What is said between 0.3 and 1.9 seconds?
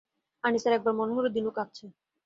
আনিসের এক বার মনে হলো, দিনু কাঁদছে।